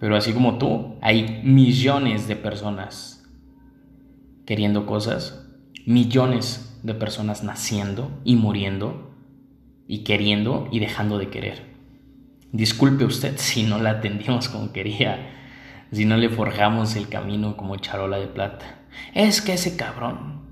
Pero 0.00 0.16
así 0.16 0.32
como 0.32 0.58
tú, 0.58 0.96
hay 1.00 1.42
millones 1.44 2.26
de 2.26 2.34
personas 2.34 3.24
queriendo 4.46 4.84
cosas, 4.84 5.48
millones 5.86 6.71
de 6.82 6.94
personas 6.94 7.44
naciendo 7.44 8.10
y 8.24 8.36
muriendo 8.36 9.10
y 9.86 10.04
queriendo 10.04 10.68
y 10.70 10.80
dejando 10.80 11.18
de 11.18 11.30
querer. 11.30 11.72
Disculpe 12.52 13.04
usted 13.04 13.34
si 13.36 13.62
no 13.62 13.78
la 13.78 13.90
atendimos 13.90 14.48
como 14.48 14.72
quería, 14.72 15.30
si 15.90 16.04
no 16.04 16.16
le 16.16 16.28
forjamos 16.28 16.96
el 16.96 17.08
camino 17.08 17.56
como 17.56 17.76
charola 17.76 18.18
de 18.18 18.26
plata. 18.26 18.80
Es 19.14 19.40
que 19.40 19.54
ese 19.54 19.76
cabrón 19.76 20.42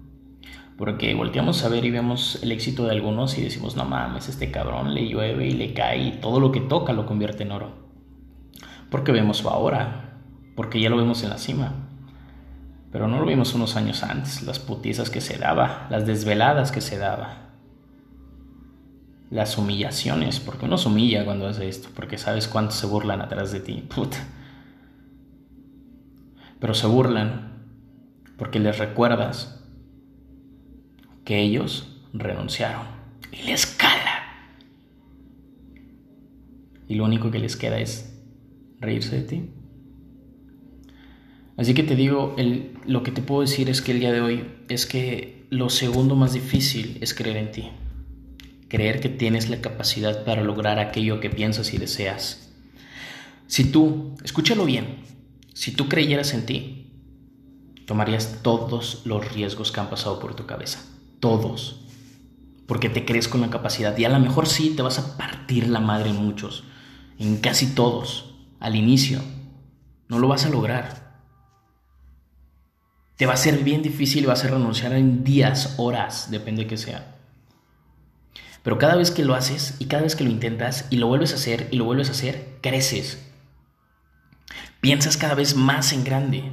porque 0.81 1.15
volteamos 1.15 1.63
a 1.63 1.69
ver 1.69 1.85
y 1.85 1.91
vemos 1.91 2.39
el 2.43 2.53
éxito 2.53 2.87
de 2.87 2.93
algunos 2.93 3.37
y 3.37 3.43
decimos, 3.43 3.77
no 3.77 3.85
mames, 3.85 4.31
este 4.31 4.51
cabrón 4.51 4.95
le 4.95 5.07
llueve 5.07 5.47
y 5.47 5.51
le 5.51 5.75
cae 5.75 5.99
y 5.99 6.13
todo 6.13 6.41
lo 6.41 6.53
que 6.53 6.63
toca 6.63 6.95
lo 6.95 7.05
convierte 7.05 7.43
en 7.43 7.53
oro. 7.53 7.75
Porque 8.91 9.13
vemos 9.13 9.45
ahora, 9.45 10.23
porque 10.57 10.81
ya 10.81 10.89
lo 10.89 10.97
vemos 10.97 11.23
en 11.23 11.29
la 11.29 11.37
cima. 11.37 11.90
Pero 12.91 13.07
no 13.07 13.21
lo 13.21 13.27
vimos 13.27 13.55
unos 13.55 13.77
años 13.77 14.03
antes, 14.03 14.43
las 14.43 14.59
putizas 14.59 15.11
que 15.11 15.21
se 15.21 15.39
daba, 15.39 15.87
las 15.91 16.07
desveladas 16.07 16.73
que 16.73 16.81
se 16.81 16.99
daba, 16.99 17.51
las 19.31 19.57
humillaciones, 19.59 20.41
porque 20.41 20.65
uno 20.65 20.77
se 20.77 20.89
humilla 20.89 21.25
cuando 21.25 21.47
hace 21.47 21.69
esto, 21.69 21.89
porque 21.95 22.19
sabes 22.19 22.49
cuántos 22.49 22.77
se 22.77 22.87
burlan 22.87 23.21
atrás 23.21 23.53
de 23.53 23.61
ti, 23.61 23.85
puta. 23.95 24.19
Pero 26.59 26.75
se 26.75 26.89
burlan 26.89 27.65
porque 28.37 28.59
les 28.59 28.79
recuerdas 28.79 29.63
que 31.25 31.41
ellos 31.41 32.01
renunciaron 32.13 32.87
y 33.31 33.43
les 33.43 33.67
cala. 33.67 34.25
Y 36.89 36.97
lo 36.97 37.05
único 37.05 37.31
que 37.31 37.39
les 37.39 37.57
queda 37.57 37.79
es 37.79 38.21
reírse 38.81 39.17
de 39.17 39.23
ti. 39.23 39.51
Así 41.57 41.75
que 41.75 41.83
te 41.83 41.95
digo, 41.95 42.35
lo 42.87 43.03
que 43.03 43.13
te 43.13 43.23
puedo 43.23 43.43
decir 43.43 43.71
es 43.71 43.83
que 43.83 43.93
el 43.93 44.01
día 44.01 44.13
de 44.13 44.21
hoy 44.21 44.51
es 44.69 44.87
que 44.87 45.47
lo 45.51 45.71
segundo 45.71 46.17
más 46.17 46.33
difícil 46.33 46.99
es 47.01 47.15
creer 47.15 47.37
en 47.37 47.53
ti. 47.53 47.71
Creer 48.69 49.01
que 49.01 49.09
tienes 49.09 49.51
la 49.51 49.61
capacidad 49.61 50.25
para 50.25 50.43
lograr 50.43 50.79
aquello 50.79 51.21
que 51.21 51.31
piensas 51.31 51.75
y 51.75 51.79
deseas. 51.79 52.53
Si 53.47 53.65
tú, 53.65 54.15
escúchalo 54.23 54.65
bien, 54.65 54.99
si 55.55 55.73
tú 55.73 55.89
creyeras 55.89 56.35
en 56.35 56.47
ti, 56.47 56.93
tomarías 57.87 58.43
todos 58.43 59.03
los 59.05 59.33
riesgos 59.33 59.73
que 59.73 59.81
han 59.81 59.91
pasado 59.91 60.21
por 60.21 60.35
tu 60.37 60.47
cabeza 60.47 60.81
todos, 61.21 61.77
porque 62.67 62.89
te 62.89 63.05
crees 63.05 63.29
con 63.29 63.43
la 63.43 63.51
capacidad 63.51 63.97
y 63.97 64.05
a 64.05 64.09
lo 64.09 64.19
mejor 64.19 64.49
sí 64.49 64.71
te 64.75 64.83
vas 64.83 64.99
a 64.99 65.17
partir 65.17 65.69
la 65.69 65.81
madre 65.81 66.11
en 66.11 66.17
muchos, 66.17 66.65
en 67.19 67.37
casi 67.37 67.75
todos, 67.75 68.35
al 68.59 68.75
inicio. 68.75 69.21
No 70.09 70.19
lo 70.19 70.29
vas 70.29 70.47
a 70.47 70.51
lograr. 70.51 71.10
Te 73.21 73.27
va 73.27 73.35
a 73.35 73.37
ser 73.37 73.63
bien 73.63 73.83
difícil 73.83 74.25
y 74.25 74.27
vas 74.29 74.47
a 74.47 74.49
renunciar 74.49 74.95
en 74.95 75.25
días, 75.25 75.75
horas, 75.77 76.31
depende 76.31 76.63
de 76.63 76.69
que 76.69 76.79
sea. 76.79 77.17
Pero 78.63 78.79
cada 78.79 78.97
vez 78.97 79.11
que 79.11 79.27
lo 79.27 79.35
haces 79.35 79.77
y 79.79 79.89
cada 79.89 80.05
vez 80.05 80.17
que 80.17 80.25
lo 80.25 80.31
intentas 80.31 80.87
y 80.89 80.97
lo 80.97 81.07
vuelves 81.07 81.33
a 81.33 81.35
hacer 81.35 81.69
y 81.71 81.77
lo 81.77 81.85
vuelves 81.85 82.09
a 82.09 82.13
hacer, 82.13 82.57
creces. 82.63 83.23
Piensas 84.81 85.19
cada 85.19 85.35
vez 85.35 85.55
más 85.55 85.93
en 85.93 86.03
grande. 86.03 86.51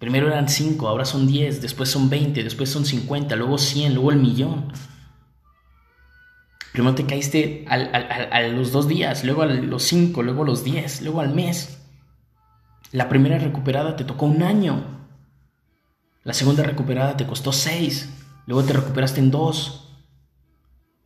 Primero 0.00 0.26
eran 0.26 0.48
5, 0.48 0.88
ahora 0.88 1.04
son 1.04 1.28
10, 1.28 1.62
después 1.62 1.88
son 1.88 2.10
20, 2.10 2.42
después 2.42 2.68
son 2.68 2.84
50, 2.84 3.36
luego 3.36 3.56
100, 3.56 3.94
luego 3.94 4.10
el 4.10 4.18
millón. 4.18 4.72
Primero 6.72 6.96
te 6.96 7.06
caíste 7.06 7.64
a 7.68 8.42
los 8.48 8.72
dos 8.72 8.88
días, 8.88 9.22
luego 9.22 9.42
a 9.42 9.46
los 9.46 9.84
5, 9.84 10.20
luego 10.24 10.42
a 10.42 10.46
los 10.46 10.64
10, 10.64 11.02
luego 11.02 11.20
al 11.20 11.32
mes. 11.32 11.78
La 12.90 13.08
primera 13.08 13.38
recuperada 13.38 13.94
te 13.94 14.02
tocó 14.02 14.26
un 14.26 14.42
año. 14.42 14.95
La 16.26 16.34
segunda 16.34 16.64
recuperada 16.64 17.16
te 17.16 17.24
costó 17.24 17.52
6, 17.52 18.08
luego 18.46 18.64
te 18.66 18.72
recuperaste 18.72 19.20
en 19.20 19.30
2, 19.30 19.96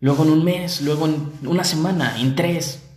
luego 0.00 0.24
en 0.24 0.30
un 0.30 0.44
mes, 0.44 0.80
luego 0.80 1.04
en 1.04 1.30
una 1.44 1.62
semana, 1.62 2.18
en 2.18 2.34
tres, 2.34 2.88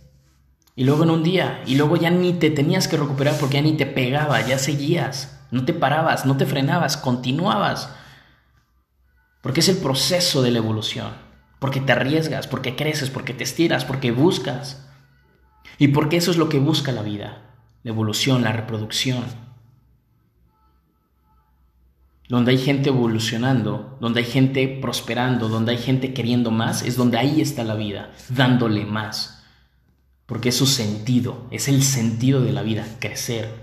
y 0.74 0.84
luego 0.84 1.02
en 1.02 1.10
un 1.10 1.22
día, 1.22 1.62
y 1.66 1.74
luego 1.74 1.98
ya 1.98 2.08
ni 2.08 2.32
te 2.32 2.48
tenías 2.48 2.88
que 2.88 2.96
recuperar 2.96 3.36
porque 3.38 3.56
ya 3.56 3.62
ni 3.62 3.76
te 3.76 3.84
pegaba, 3.84 4.40
ya 4.40 4.58
seguías, 4.58 5.38
no 5.50 5.66
te 5.66 5.74
parabas, 5.74 6.24
no 6.24 6.38
te 6.38 6.46
frenabas, 6.46 6.96
continuabas. 6.96 7.94
Porque 9.42 9.60
es 9.60 9.68
el 9.68 9.76
proceso 9.76 10.40
de 10.40 10.50
la 10.50 10.60
evolución, 10.60 11.12
porque 11.58 11.82
te 11.82 11.92
arriesgas, 11.92 12.46
porque 12.46 12.74
creces, 12.74 13.10
porque 13.10 13.34
te 13.34 13.44
estiras, 13.44 13.84
porque 13.84 14.12
buscas. 14.12 14.88
Y 15.76 15.88
porque 15.88 16.16
eso 16.16 16.30
es 16.30 16.38
lo 16.38 16.48
que 16.48 16.58
busca 16.58 16.90
la 16.90 17.02
vida, 17.02 17.42
la 17.82 17.90
evolución, 17.90 18.44
la 18.44 18.52
reproducción 18.52 19.43
donde 22.28 22.52
hay 22.52 22.58
gente 22.58 22.88
evolucionando, 22.88 23.98
donde 24.00 24.20
hay 24.20 24.26
gente 24.26 24.78
prosperando, 24.80 25.48
donde 25.48 25.72
hay 25.72 25.78
gente 25.78 26.14
queriendo 26.14 26.50
más, 26.50 26.82
es 26.82 26.96
donde 26.96 27.18
ahí 27.18 27.40
está 27.40 27.64
la 27.64 27.74
vida, 27.74 28.12
dándole 28.30 28.86
más. 28.86 29.44
Porque 30.26 30.48
es 30.48 30.56
su 30.56 30.66
sentido, 30.66 31.46
es 31.50 31.68
el 31.68 31.82
sentido 31.82 32.40
de 32.40 32.52
la 32.52 32.62
vida, 32.62 32.86
crecer, 32.98 33.54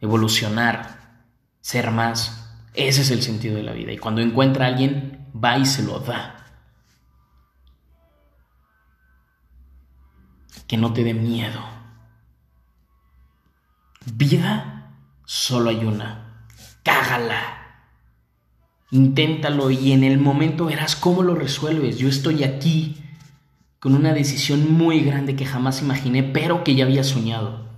evolucionar, 0.00 1.24
ser 1.60 1.90
más. 1.90 2.54
Ese 2.74 3.02
es 3.02 3.10
el 3.10 3.22
sentido 3.22 3.56
de 3.56 3.64
la 3.64 3.72
vida. 3.72 3.92
Y 3.92 3.98
cuando 3.98 4.20
encuentra 4.20 4.66
a 4.66 4.68
alguien, 4.68 5.26
va 5.34 5.58
y 5.58 5.66
se 5.66 5.82
lo 5.82 5.98
da. 5.98 6.36
Que 10.68 10.76
no 10.76 10.92
te 10.92 11.02
dé 11.02 11.14
miedo. 11.14 11.60
Vida 14.04 14.92
solo 15.24 15.70
hay 15.70 15.84
una. 15.84 16.46
Cágala. 16.84 17.57
Inténtalo 18.90 19.70
y 19.70 19.92
en 19.92 20.02
el 20.02 20.18
momento 20.18 20.66
verás 20.66 20.96
cómo 20.96 21.22
lo 21.22 21.34
resuelves. 21.34 21.98
Yo 21.98 22.08
estoy 22.08 22.44
aquí 22.44 22.96
con 23.80 23.94
una 23.94 24.12
decisión 24.12 24.72
muy 24.72 25.00
grande 25.00 25.36
que 25.36 25.46
jamás 25.46 25.82
imaginé, 25.82 26.22
pero 26.22 26.64
que 26.64 26.74
ya 26.74 26.84
había 26.84 27.04
soñado. 27.04 27.68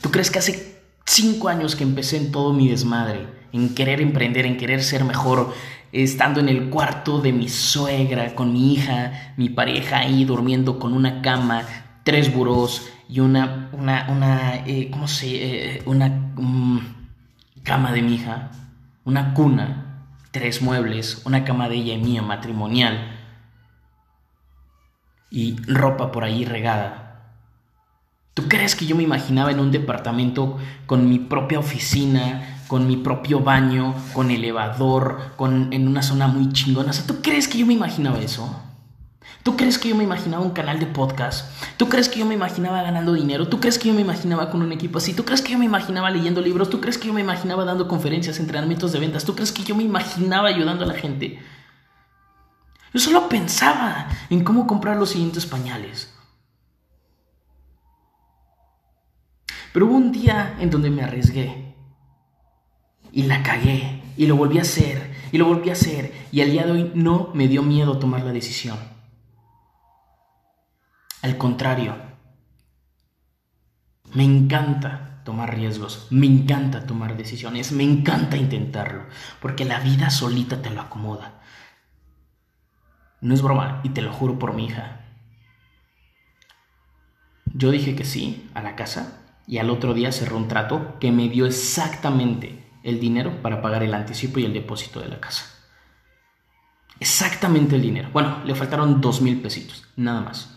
¿Tú 0.00 0.10
crees 0.10 0.30
que 0.30 0.38
hace 0.38 0.82
cinco 1.04 1.48
años 1.48 1.76
que 1.76 1.84
empecé 1.84 2.18
en 2.18 2.30
todo 2.30 2.52
mi 2.52 2.68
desmadre, 2.68 3.26
en 3.52 3.74
querer 3.74 4.00
emprender, 4.00 4.44
en 4.44 4.58
querer 4.58 4.82
ser 4.82 5.04
mejor, 5.04 5.52
estando 5.92 6.40
en 6.40 6.48
el 6.48 6.68
cuarto 6.68 7.20
de 7.20 7.32
mi 7.32 7.48
suegra, 7.48 8.34
con 8.34 8.52
mi 8.52 8.74
hija, 8.74 9.34
mi 9.36 9.48
pareja 9.48 9.98
ahí 9.98 10.24
durmiendo 10.24 10.78
con 10.78 10.92
una 10.92 11.22
cama, 11.22 11.62
tres 12.04 12.32
burós 12.32 12.88
y 13.08 13.20
una, 13.20 13.70
una, 13.72 14.06
una, 14.10 14.56
eh, 14.66 14.90
¿cómo 14.90 15.08
se, 15.08 15.76
eh, 15.76 15.82
una 15.86 16.08
mm, 16.08 16.80
cama 17.62 17.92
de 17.92 18.02
mi 18.02 18.16
hija? 18.16 18.50
Una 19.06 19.34
cuna, 19.34 20.02
tres 20.32 20.60
muebles, 20.60 21.22
una 21.24 21.44
cama 21.44 21.68
de 21.68 21.76
ella 21.76 21.94
y 21.94 21.98
mía 21.98 22.22
matrimonial 22.22 23.12
y 25.30 25.56
ropa 25.66 26.10
por 26.10 26.24
ahí 26.24 26.44
regada. 26.44 27.32
¿Tú 28.34 28.48
crees 28.48 28.74
que 28.74 28.84
yo 28.84 28.96
me 28.96 29.04
imaginaba 29.04 29.50
en 29.52 29.60
un 29.60 29.70
departamento 29.70 30.58
con 30.86 31.08
mi 31.08 31.20
propia 31.20 31.58
oficina, 31.60 32.58
con 32.66 32.86
mi 32.86 32.96
propio 32.96 33.40
baño, 33.40 33.94
con 34.12 34.30
elevador, 34.30 35.32
con, 35.36 35.72
en 35.72 35.86
una 35.88 36.02
zona 36.02 36.26
muy 36.26 36.52
chingona? 36.52 36.92
¿tú 37.06 37.22
crees 37.22 37.46
que 37.48 37.58
yo 37.58 37.64
me 37.64 37.74
imaginaba 37.74 38.18
eso? 38.18 38.65
¿Tú 39.46 39.56
crees 39.56 39.78
que 39.78 39.90
yo 39.90 39.94
me 39.94 40.02
imaginaba 40.02 40.42
un 40.42 40.50
canal 40.50 40.80
de 40.80 40.86
podcast? 40.86 41.48
¿Tú 41.76 41.88
crees 41.88 42.08
que 42.08 42.18
yo 42.18 42.26
me 42.26 42.34
imaginaba 42.34 42.82
ganando 42.82 43.12
dinero? 43.12 43.46
¿Tú 43.46 43.60
crees 43.60 43.78
que 43.78 43.86
yo 43.86 43.94
me 43.94 44.00
imaginaba 44.00 44.50
con 44.50 44.60
un 44.60 44.72
equipo 44.72 44.98
así? 44.98 45.14
¿Tú 45.14 45.24
crees 45.24 45.40
que 45.40 45.52
yo 45.52 45.58
me 45.58 45.64
imaginaba 45.64 46.10
leyendo 46.10 46.40
libros? 46.40 46.68
¿Tú 46.68 46.80
crees 46.80 46.98
que 46.98 47.06
yo 47.06 47.12
me 47.12 47.20
imaginaba 47.20 47.64
dando 47.64 47.86
conferencias, 47.86 48.40
entrenamientos 48.40 48.90
de 48.90 48.98
ventas? 48.98 49.24
¿Tú 49.24 49.36
crees 49.36 49.52
que 49.52 49.62
yo 49.62 49.76
me 49.76 49.84
imaginaba 49.84 50.48
ayudando 50.48 50.82
a 50.82 50.88
la 50.88 50.94
gente? 50.94 51.38
Yo 52.92 52.98
solo 52.98 53.28
pensaba 53.28 54.08
en 54.30 54.42
cómo 54.42 54.66
comprar 54.66 54.96
los 54.96 55.10
siguientes 55.10 55.46
pañales. 55.46 56.12
Pero 59.72 59.86
hubo 59.86 59.94
un 59.94 60.10
día 60.10 60.56
en 60.58 60.70
donde 60.70 60.90
me 60.90 61.04
arriesgué 61.04 61.76
y 63.12 63.22
la 63.22 63.44
cagué 63.44 64.02
y 64.16 64.26
lo 64.26 64.34
volví 64.34 64.58
a 64.58 64.62
hacer 64.62 65.14
y 65.30 65.38
lo 65.38 65.44
volví 65.44 65.70
a 65.70 65.74
hacer 65.74 66.12
y 66.32 66.40
al 66.40 66.50
día 66.50 66.66
de 66.66 66.72
hoy 66.72 66.90
no 66.96 67.30
me 67.32 67.46
dio 67.46 67.62
miedo 67.62 68.00
tomar 68.00 68.24
la 68.24 68.32
decisión. 68.32 68.95
Al 71.26 71.38
contrario, 71.38 71.96
me 74.14 74.22
encanta 74.22 75.22
tomar 75.24 75.56
riesgos, 75.56 76.06
me 76.10 76.24
encanta 76.24 76.86
tomar 76.86 77.16
decisiones, 77.16 77.72
me 77.72 77.82
encanta 77.82 78.36
intentarlo, 78.36 79.02
porque 79.42 79.64
la 79.64 79.80
vida 79.80 80.10
solita 80.10 80.62
te 80.62 80.70
lo 80.70 80.82
acomoda. 80.82 81.42
No 83.20 83.34
es 83.34 83.42
broma, 83.42 83.80
y 83.82 83.88
te 83.88 84.02
lo 84.02 84.12
juro 84.12 84.38
por 84.38 84.54
mi 84.54 84.66
hija. 84.66 85.00
Yo 87.46 87.72
dije 87.72 87.96
que 87.96 88.04
sí 88.04 88.48
a 88.54 88.62
la 88.62 88.76
casa 88.76 89.24
y 89.48 89.58
al 89.58 89.70
otro 89.70 89.94
día 89.94 90.12
cerró 90.12 90.36
un 90.36 90.46
trato 90.46 90.96
que 91.00 91.10
me 91.10 91.28
dio 91.28 91.46
exactamente 91.46 92.70
el 92.84 93.00
dinero 93.00 93.42
para 93.42 93.60
pagar 93.60 93.82
el 93.82 93.94
anticipo 93.94 94.38
y 94.38 94.44
el 94.44 94.52
depósito 94.52 95.00
de 95.00 95.08
la 95.08 95.18
casa. 95.18 95.44
Exactamente 97.00 97.74
el 97.74 97.82
dinero. 97.82 98.10
Bueno, 98.12 98.44
le 98.44 98.54
faltaron 98.54 99.00
dos 99.00 99.20
mil 99.20 99.42
pesitos, 99.42 99.88
nada 99.96 100.20
más. 100.20 100.55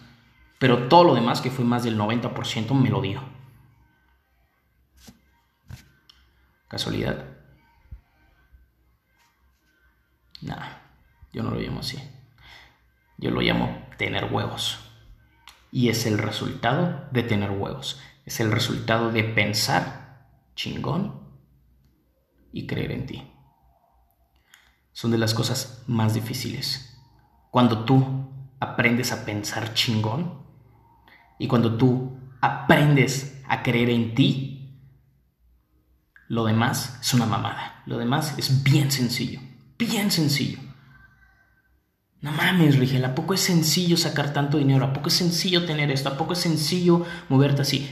Pero 0.60 0.89
todo 0.89 1.06
lo 1.06 1.15
demás, 1.15 1.41
que 1.41 1.52
fue 1.52 1.63
más 1.63 1.84
del 1.84 1.98
90%, 1.98 2.74
me 2.74 2.89
lo 2.89 3.02
dio. 3.02 3.24
¿Casualidad? 6.67 7.26
Nada, 10.41 10.82
yo 11.34 11.43
no 11.43 11.52
lo 11.52 11.60
llamo 11.60 11.80
así. 11.80 11.98
Yo 13.17 13.32
lo 13.32 13.41
llamo 13.41 13.88
tener 13.98 14.32
huevos. 14.32 14.80
Y 15.72 15.89
es 15.89 16.06
el 16.06 16.17
resultado 16.17 17.08
de 17.12 17.24
tener 17.24 17.52
huevos. 17.52 18.02
Es 18.26 18.39
el 18.39 18.52
resultado 18.52 19.12
de 19.12 19.24
pensar 19.24 20.28
chingón 20.56 21.22
y 22.52 22.67
creer 22.67 22.91
en 22.91 23.06
ti. 23.06 23.32
Son 24.91 25.12
de 25.12 25.17
las 25.17 25.34
cosas 25.34 25.84
más 25.88 26.13
difíciles. 26.13 26.98
Cuando 27.50 27.86
tú 27.86 28.30
aprendes 28.60 29.12
a 29.12 29.26
pensar 29.26 29.74
chingón, 29.74 30.48
y 31.39 31.47
cuando 31.47 31.78
tú 31.78 32.19
aprendes 32.41 33.41
a 33.47 33.63
creer 33.63 33.89
en 33.89 34.13
ti, 34.13 34.78
lo 36.28 36.45
demás 36.45 36.99
es 37.02 37.13
una 37.15 37.25
mamada. 37.25 37.82
Lo 37.88 37.97
demás 37.97 38.36
es 38.38 38.63
bien 38.63 38.91
sencillo. 38.91 39.39
Bien 39.80 40.12
sencillo. 40.12 40.60
No 42.21 42.32
mames, 42.34 42.78
Rigel, 42.78 43.04
¿a 43.06 43.15
poco 43.15 43.34
es 43.34 43.39
sencillo 43.39 43.97
sacar 43.97 44.34
tanto 44.34 44.58
dinero? 44.58 44.86
¿A 44.86 44.93
poco 44.93 45.08
es 45.08 45.15
sencillo 45.15 45.65
tener 45.65 45.89
esto? 45.89 46.10
¿A 46.10 46.17
poco 46.17 46.34
es 46.34 46.39
sencillo 46.39 47.06
moverte 47.30 47.62
así? 47.62 47.89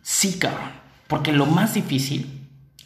Sí, 0.00 0.38
cabrón. 0.38 0.70
Porque 1.08 1.32
lo 1.32 1.46
más 1.46 1.74
difícil 1.74 2.39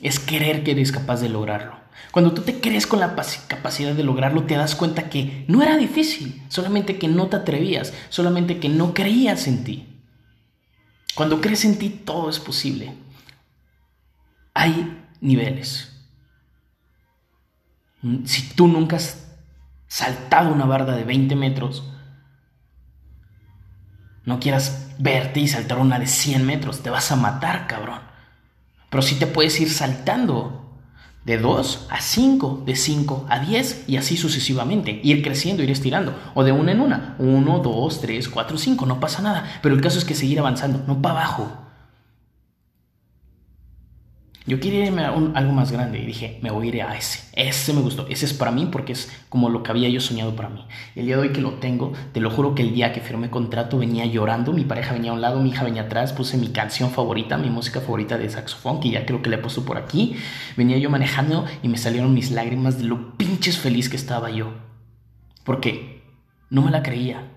es 0.05 0.21
creer 0.21 0.63
que 0.63 0.73
eres 0.73 0.93
capaz 0.93 1.21
de 1.21 1.31
lograrlo. 1.31 1.81
Cuando 2.13 2.33
tú 2.33 2.43
te 2.43 2.61
crees 2.61 2.87
con 2.87 3.01
la 3.01 3.17
capacidad 3.49 3.95
de 3.95 4.05
lograrlo, 4.05 4.45
te 4.45 4.55
das 4.55 4.75
cuenta 4.77 5.09
que 5.09 5.45
no 5.49 5.63
era 5.63 5.77
difícil, 5.77 6.45
solamente 6.49 6.99
que 6.99 7.09
no 7.09 7.29
te 7.29 7.37
atrevías, 7.37 7.93
solamente 8.11 8.61
que 8.61 8.69
no 8.69 8.93
creías 8.93 9.49
en 9.49 9.65
ti. 9.65 9.89
Cuando 11.15 11.41
crees 11.41 11.65
en 11.65 11.79
ti, 11.79 11.89
todo 11.89 12.29
es 12.29 12.39
posible. 12.39 12.95
Hay 14.53 15.03
niveles. 15.21 15.91
Si 18.27 18.43
tú 18.55 18.69
nunca 18.69 18.97
has 18.97 19.27
saltado 19.87 20.53
una 20.53 20.67
barda 20.67 20.95
de 20.95 21.05
20 21.05 21.35
metros, 21.35 21.91
no 24.25 24.39
quieras 24.39 24.95
verte 24.99 25.41
y 25.41 25.49
saltar 25.49 25.79
una 25.79 25.99
de 25.99 26.07
100 26.07 26.45
metros, 26.45 26.83
te 26.83 26.91
vas 26.91 27.11
a 27.11 27.17
matar, 27.17 27.67
cabrón. 27.67 28.14
Pero 28.95 29.03
si 29.03 29.17
te 29.17 29.27
puedes 29.27 29.61
ir 29.61 29.71
saltando 29.71 30.71
de 31.25 31.37
2 31.37 31.89
a 31.91 32.01
5, 32.01 32.63
de 32.65 32.77
5 32.77 33.27
a 33.29 33.41
10 33.41 33.89
y 33.89 33.97
así 33.97 34.17
sucesivamente. 34.17 35.01
Ir 35.03 35.21
creciendo, 35.21 35.65
ir 35.65 35.71
estirando. 35.73 36.15
O 36.35 36.45
de 36.45 36.53
una 36.53 36.71
en 36.71 36.81
una. 36.81 37.17
1, 37.19 37.59
2, 37.59 38.01
3, 38.01 38.29
4, 38.29 38.57
5. 38.57 38.87
No 38.87 39.01
pasa 39.01 39.21
nada. 39.21 39.59
Pero 39.63 39.75
el 39.75 39.81
caso 39.81 39.99
es 39.99 40.05
que 40.05 40.15
seguir 40.15 40.39
avanzando, 40.39 40.85
no 40.87 41.03
para 41.03 41.17
abajo. 41.23 41.64
Yo 44.47 44.61
quería 44.61 44.85
irme 44.85 45.03
a 45.03 45.09
algo 45.09 45.53
más 45.53 45.73
grande 45.73 45.99
y 46.01 46.05
dije, 46.05 46.39
me 46.43 46.51
voy 46.51 46.67
a 46.67 46.69
ir 46.69 46.83
a 46.83 46.97
ese. 46.99 47.31
Ese 47.33 47.73
me 47.73 47.81
gustó. 47.81 48.07
Ese 48.09 48.27
es 48.27 48.35
para 48.35 48.51
mí 48.51 48.69
porque 48.71 48.93
es 48.93 49.11
como 49.31 49.49
lo 49.49 49.63
que 49.63 49.71
había 49.71 49.89
yo 49.89 50.03
soñado 50.03 50.37
para 50.37 50.51
mí. 50.51 50.67
El 50.95 51.07
día 51.07 51.17
de 51.17 51.23
hoy 51.23 51.33
que 51.33 51.41
lo 51.41 51.55
tengo, 51.55 51.95
te 52.13 52.21
lo 52.21 52.29
juro 52.29 52.55
que 52.55 52.61
el 52.61 52.75
día 52.75 52.93
que 52.93 53.01
firmé 53.01 53.31
contrato 53.31 53.79
venía 53.79 54.05
llorando, 54.05 54.53
mi 54.53 54.67
pareja 54.67 54.93
venía 54.93 55.13
a 55.13 55.15
un 55.15 55.23
lado, 55.23 55.41
mi 55.41 55.49
hija 55.49 55.65
venía 55.65 55.83
atrás, 55.83 56.13
puse 56.13 56.37
mi 56.37 56.49
canción 56.49 56.91
favorita, 56.91 57.39
mi 57.39 57.49
música 57.49 57.81
favorita 57.81 58.19
de 58.19 58.29
saxofón, 58.29 58.81
que 58.81 58.91
ya 58.91 59.07
creo 59.07 59.23
que 59.23 59.31
le 59.31 59.37
he 59.37 59.39
puesto 59.39 59.65
por 59.65 59.79
aquí. 59.79 60.17
Venía 60.59 60.77
yo 60.77 60.91
manejando 60.91 61.47
y 61.63 61.69
me 61.69 61.79
salieron 61.79 62.13
mis 62.13 62.31
lágrimas 62.31 62.77
de 62.77 62.85
lo 62.85 63.17
pinches 63.17 63.57
feliz 63.57 63.89
que 63.89 63.97
estaba 63.97 64.31
yo. 64.31 64.53
Porque 65.43 66.03
no 66.51 66.61
me 66.61 66.71
la 66.71 66.83
creía. 66.83 67.34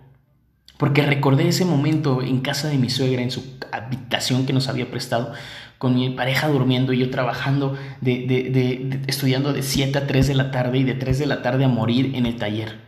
Porque 0.77 1.01
recordé 1.01 1.47
ese 1.47 1.65
momento 1.65 2.21
en 2.21 2.41
casa 2.41 2.67
de 2.67 2.77
mi 2.77 2.89
suegra, 2.89 3.21
en 3.21 3.31
su 3.31 3.57
habitación 3.71 4.45
que 4.45 4.53
nos 4.53 4.67
había 4.67 4.91
prestado, 4.91 5.33
con 5.77 5.95
mi 5.95 6.09
pareja 6.11 6.47
durmiendo 6.47 6.93
y 6.93 6.99
yo 6.99 7.09
trabajando, 7.09 7.77
de, 8.01 9.03
estudiando 9.07 9.53
de 9.53 9.63
7 9.63 9.97
a 9.97 10.07
3 10.07 10.27
de 10.27 10.35
la 10.35 10.51
tarde 10.51 10.79
y 10.79 10.83
de 10.83 10.93
3 10.93 11.19
de 11.19 11.25
la 11.25 11.41
tarde 11.41 11.65
a 11.65 11.67
morir 11.67 12.15
en 12.15 12.25
el 12.25 12.37
taller, 12.37 12.79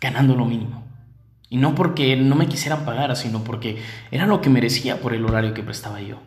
ganando 0.00 0.34
lo 0.36 0.46
mínimo. 0.46 0.84
Y 1.48 1.58
no 1.58 1.74
porque 1.74 2.16
no 2.16 2.34
me 2.34 2.48
quisieran 2.48 2.84
pagar, 2.84 3.14
sino 3.16 3.44
porque 3.44 3.82
era 4.10 4.26
lo 4.26 4.40
que 4.40 4.50
merecía 4.50 5.00
por 5.00 5.14
el 5.14 5.24
horario 5.24 5.54
que 5.54 5.62
prestaba 5.62 6.00
yo. 6.00 6.20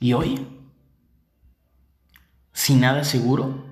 Y 0.00 0.14
hoy, 0.14 0.46
sin 2.52 2.80
nada 2.80 3.04
seguro, 3.04 3.71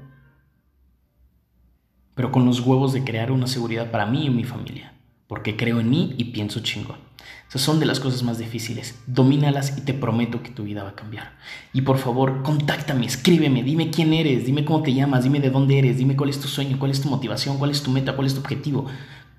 pero 2.15 2.33
con 2.33 2.45
los 2.45 2.61
huevos 2.61 2.93
de 2.93 3.05
crear 3.05 3.31
una 3.33 3.47
seguridad 3.47 3.91
para 3.91 4.07
mí 4.07 4.27
y 4.27 4.31
mi 4.31 4.45
familia, 4.45 4.95
porque 5.27 5.57
creo 5.57 5.81
en 5.81 5.91
mí 5.91 6.15
y 6.19 6.25
pienso 6.25 6.61
chingón. 6.61 7.11
Esas 7.51 7.63
son 7.63 7.81
de 7.81 7.87
las 7.87 7.99
cosas 7.99 8.23
más 8.23 8.39
difíciles. 8.39 9.03
Domínalas 9.09 9.77
y 9.77 9.81
te 9.81 9.93
prometo 9.93 10.41
que 10.41 10.51
tu 10.51 10.63
vida 10.63 10.85
va 10.85 10.91
a 10.91 10.95
cambiar. 10.95 11.37
Y 11.73 11.83
por 11.83 11.99
favor, 11.99 12.45
contáctame, 12.45 13.07
escríbeme, 13.07 13.65
dime 13.65 13.91
quién 13.91 14.13
eres, 14.13 14.47
dime 14.47 14.65
cómo 14.65 14.83
te 14.83 14.95
llamas, 14.95 15.25
dime 15.25 15.41
de 15.41 15.51
dónde 15.51 15.79
eres, 15.79 15.99
dime 15.99 16.15
cuál 16.15 16.31
es 16.31 16.41
tu 16.41 16.47
sueño, 16.47 16.79
cuál 16.79 16.93
es 16.93 17.01
tu 17.01 17.09
motivación, 17.09 17.59
cuál 17.59 17.73
es 17.73 17.83
tu 17.83 17.91
meta, 17.91 18.15
cuál 18.15 18.29
es 18.29 18.35
tu 18.35 18.41
objetivo. 18.41 18.87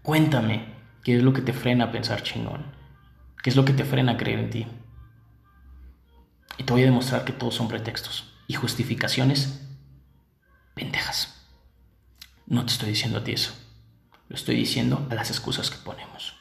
Cuéntame 0.03 0.65
qué 1.05 1.15
es 1.15 1.23
lo 1.23 1.31
que 1.31 1.41
te 1.41 1.53
frena 1.53 1.85
a 1.85 1.91
pensar 1.93 2.21
chingón, 2.21 2.65
qué 3.41 3.49
es 3.49 3.55
lo 3.55 3.63
que 3.63 3.73
te 3.73 3.85
frena 3.85 4.11
a 4.13 4.17
creer 4.17 4.39
en 4.39 4.49
ti. 4.49 4.67
Y 6.57 6.63
te 6.63 6.73
voy 6.73 6.81
a 6.81 6.85
demostrar 6.85 7.23
que 7.23 7.31
todos 7.31 7.55
son 7.55 7.69
pretextos 7.69 8.33
y 8.45 8.55
justificaciones 8.55 9.65
pendejas. 10.75 11.40
No 12.45 12.65
te 12.65 12.73
estoy 12.73 12.89
diciendo 12.89 13.19
a 13.19 13.23
ti 13.23 13.33
eso. 13.33 13.53
Lo 14.27 14.35
estoy 14.35 14.55
diciendo 14.55 15.07
a 15.09 15.15
las 15.15 15.29
excusas 15.29 15.69
que 15.69 15.77
ponemos. 15.77 16.35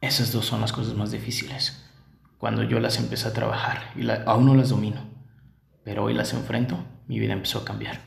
Esas 0.00 0.32
dos 0.32 0.46
son 0.46 0.60
las 0.60 0.72
cosas 0.72 0.94
más 0.94 1.10
difíciles. 1.10 1.84
Cuando 2.38 2.62
yo 2.62 2.80
las 2.80 2.98
empecé 2.98 3.28
a 3.28 3.32
trabajar 3.32 3.92
y 3.96 4.08
aún 4.10 4.46
no 4.46 4.54
las 4.54 4.70
domino, 4.70 5.02
pero 5.84 6.04
hoy 6.04 6.14
las 6.14 6.32
enfrento, 6.32 6.84
mi 7.06 7.18
vida 7.18 7.34
empezó 7.34 7.58
a 7.58 7.64
cambiar. 7.64 8.00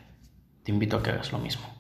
Te 0.64 0.72
invito 0.72 0.98
a 0.98 1.04
que 1.04 1.12
hagas 1.12 1.32
lo 1.32 1.40
mismo. 1.40 1.73